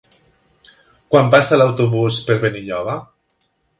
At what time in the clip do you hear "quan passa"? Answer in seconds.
1.15-1.59